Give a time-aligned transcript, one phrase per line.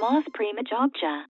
[0.00, 1.28] Mas Prima Jogja.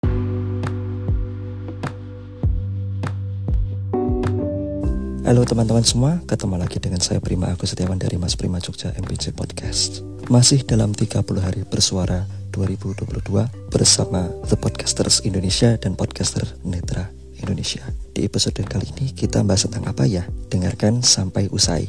[5.25, 9.33] Halo teman-teman semua, ketemu lagi dengan saya Prima Agus Setiawan dari Mas Prima Jogja MPC
[9.33, 10.05] Podcast.
[10.29, 17.09] Masih dalam 30 hari bersuara 2022 bersama The Podcasters Indonesia dan Podcaster Netra
[17.41, 17.89] Indonesia.
[18.13, 20.29] Di episode kali ini kita bahas tentang apa ya?
[20.53, 21.89] Dengarkan sampai usai.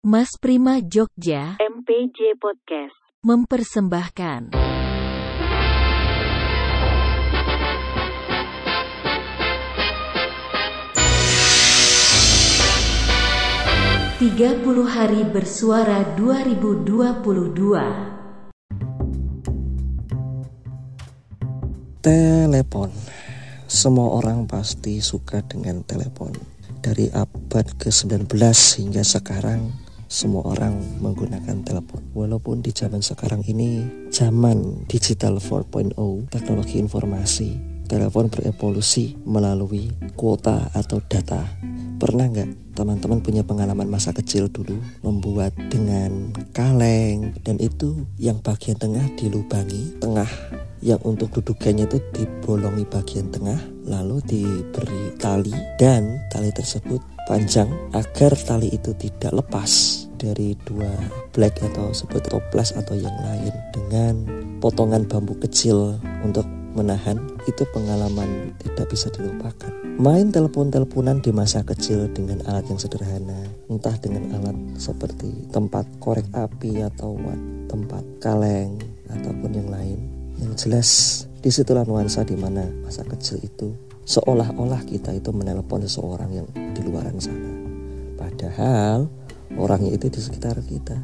[0.00, 2.99] Mas Prima Jogja MPJ Podcast.
[3.20, 4.56] Mempersembahkan
[14.16, 16.80] Tiga puluh hari bersuara 2022
[22.00, 22.88] Telepon.
[23.68, 26.32] Semua orang pasti suka dengan telepon.
[26.80, 28.32] Dari abad ke-19
[28.80, 32.02] hingga sekarang, semua orang menggunakan telepon.
[32.18, 35.94] Walaupun di zaman sekarang ini, zaman digital 4.0,
[36.26, 37.54] teknologi informasi,
[37.86, 39.86] telepon berevolusi melalui
[40.18, 41.46] kuota atau data.
[42.02, 48.80] Pernah nggak teman-teman punya pengalaman masa kecil dulu membuat dengan kaleng dan itu yang bagian
[48.80, 50.26] tengah dilubangi tengah
[50.80, 58.32] yang untuk dudukannya itu dibolongi bagian tengah lalu diberi tali dan tali tersebut panjang agar
[58.32, 60.92] tali itu tidak lepas dari dua
[61.32, 64.14] black atau sebut toples atau yang lain dengan
[64.60, 66.44] potongan bambu kecil untuk
[66.76, 67.16] menahan
[67.48, 73.96] itu pengalaman tidak bisa dilupakan main telepon-teleponan di masa kecil dengan alat yang sederhana entah
[73.98, 77.16] dengan alat seperti tempat korek api atau
[77.66, 78.78] tempat kaleng
[79.08, 79.98] ataupun yang lain
[80.38, 83.72] yang jelas di situlah nuansa di mana masa kecil itu
[84.10, 87.52] seolah-olah kita itu menelpon seseorang yang di luaran sana.
[88.18, 89.08] Padahal
[89.58, 90.98] orangnya itu di sekitar kita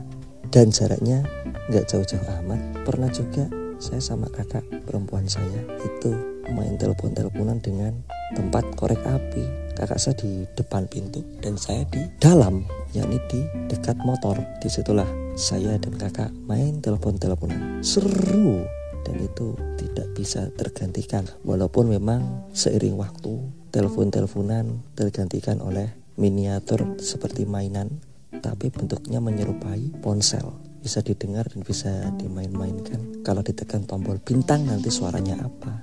[0.51, 1.27] dan jaraknya
[1.71, 2.61] nggak jauh-jauh amat.
[2.87, 6.13] Pernah juga saya sama kakak perempuan saya itu
[6.55, 7.93] main telepon-teleponan dengan
[8.33, 9.45] tempat korek api.
[9.77, 12.65] Kakak saya di depan pintu dan saya di dalam,
[12.97, 14.41] yakni di dekat motor.
[14.63, 17.85] Di situlah saya dan kakak main telepon-teleponan.
[17.85, 18.65] Seru
[19.05, 23.39] dan itu tidak bisa tergantikan walaupun memang seiring waktu
[23.71, 28.03] telepon-teleponan tergantikan oleh miniatur seperti mainan
[28.47, 30.55] tapi bentuknya menyerupai ponsel.
[30.79, 33.27] Bisa didengar dan bisa dimain-mainkan.
[33.27, 35.83] Kalau ditekan tombol bintang nanti suaranya apa?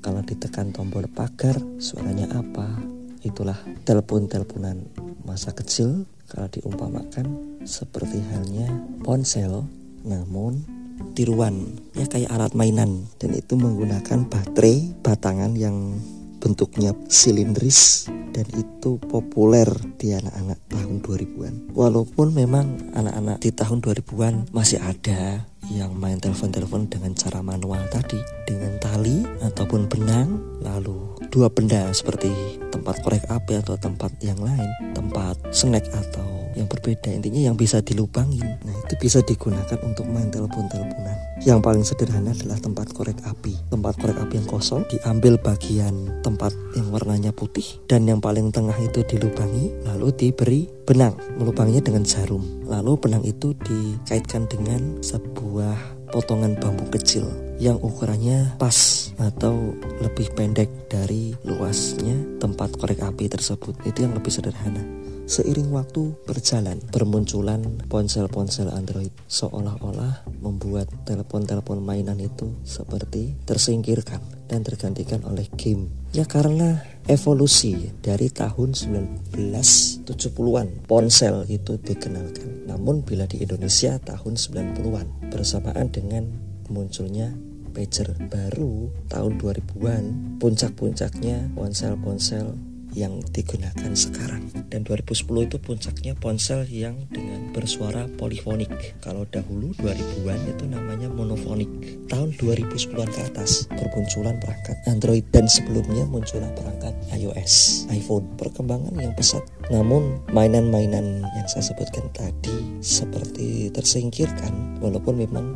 [0.00, 2.72] Kalau ditekan tombol pagar suaranya apa?
[3.20, 4.80] Itulah telepon-teleponan
[5.28, 6.08] masa kecil.
[6.24, 8.72] Kalau diumpamakan seperti halnya
[9.04, 9.68] ponsel
[10.00, 10.64] namun
[11.12, 11.76] tiruan.
[11.92, 13.12] Ya kayak alat mainan.
[13.20, 16.00] Dan itu menggunakan baterai batangan yang
[16.40, 19.68] bentuknya silindris dan itu populer
[19.98, 21.54] di anak-anak tahun 2000-an.
[21.74, 28.18] Walaupun memang anak-anak di tahun 2000-an masih ada yang main telepon-telepon dengan cara manual tadi
[28.42, 32.32] dengan tali ataupun benang lalu dua benda seperti
[32.74, 34.66] tempat korek api atau tempat yang lain
[34.96, 36.26] tempat snack atau
[36.58, 37.12] yang berbeda.
[37.14, 42.60] Intinya yang bisa dilubangin nah itu bisa digunakan untuk main telepon-teleponan yang paling sederhana adalah
[42.60, 43.56] tempat korek api.
[43.72, 48.76] Tempat korek api yang kosong diambil bagian tempat yang warnanya putih dan yang paling tengah
[48.76, 51.16] itu dilubangi lalu diberi benang.
[51.40, 52.44] Melubanginya dengan jarum.
[52.68, 57.24] Lalu benang itu dikaitkan dengan sebuah potongan bambu kecil
[57.56, 59.72] yang ukurannya pas atau
[60.04, 63.72] lebih pendek dari luasnya tempat korek api tersebut.
[63.88, 64.99] Itu yang lebih sederhana
[65.30, 74.18] Seiring waktu berjalan, bermunculan ponsel-ponsel Android seolah-olah membuat telepon-telepon mainan itu seperti tersingkirkan
[74.50, 75.86] dan tergantikan oleh game.
[76.10, 82.66] Ya karena evolusi dari tahun 1970-an ponsel itu dikenalkan.
[82.66, 86.26] Namun bila di Indonesia tahun 90-an bersamaan dengan
[86.66, 87.30] munculnya
[87.70, 94.50] pager baru tahun 2000-an puncak-puncaknya ponsel-ponsel yang digunakan sekarang.
[94.70, 98.70] Dan 2010 itu puncaknya ponsel yang dengan bersuara polifonik.
[99.02, 101.68] Kalau dahulu 2000-an itu namanya monofonik.
[102.10, 105.24] Tahun 2010-an ke atas bermunculan perangkat Android.
[105.30, 108.26] Dan sebelumnya muncullah perangkat iOS iPhone.
[108.38, 109.42] Perkembangan yang pesat.
[109.70, 115.54] Namun mainan-mainan yang saya sebutkan tadi seperti tersingkirkan walaupun memang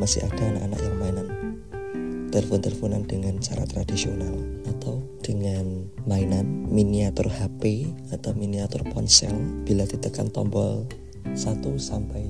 [0.00, 1.28] masih ada anak-anak yang mainan
[2.32, 9.32] telepon-teleponan dengan cara tradisional atau dengan mainan miniatur HP atau miniatur ponsel
[9.62, 10.84] bila ditekan tombol
[11.32, 12.26] 1 sampai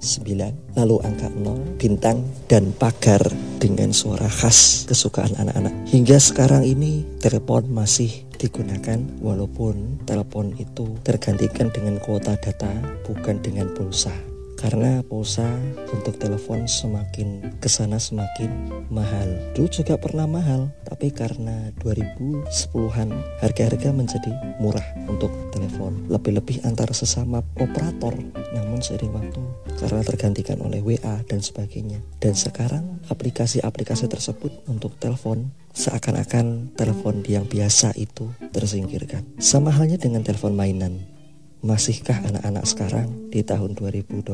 [0.00, 3.20] 9 lalu angka 0 bintang dan pagar
[3.56, 5.72] dengan suara khas kesukaan anak-anak.
[5.88, 12.68] Hingga sekarang ini telepon masih digunakan walaupun telepon itu tergantikan dengan kuota data
[13.08, 14.12] bukan dengan pulsa
[14.56, 15.46] karena pulsa
[15.92, 18.50] untuk telepon semakin ke sana semakin
[18.88, 19.28] mahal.
[19.52, 23.12] Dulu juga pernah mahal, tapi karena 2010-an
[23.44, 26.08] harga-harga menjadi murah untuk telepon.
[26.08, 28.16] Lebih-lebih antara sesama operator,
[28.56, 29.42] namun seiring waktu
[29.76, 32.00] karena tergantikan oleh WA dan sebagainya.
[32.16, 39.22] Dan sekarang aplikasi-aplikasi tersebut untuk telepon seakan-akan telepon yang biasa itu tersingkirkan.
[39.36, 41.15] Sama halnya dengan telepon mainan.
[41.64, 44.28] Masihkah anak-anak sekarang di tahun 2022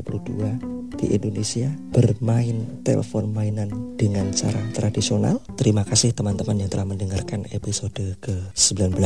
[0.99, 5.39] di Indonesia bermain telepon mainan dengan cara tradisional?
[5.55, 8.99] Terima kasih teman-teman yang telah mendengarkan episode ke-19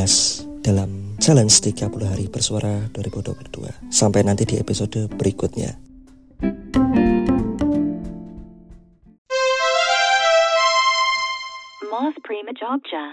[0.65, 3.93] dalam Challenge 30 Hari Bersuara 2022.
[3.93, 5.77] Sampai nanti di episode berikutnya.
[11.93, 13.13] Moth Prima Jogja.